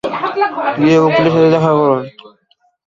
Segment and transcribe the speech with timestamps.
[0.77, 2.01] গিয়ে উকিলের সাথে দেখা করুন।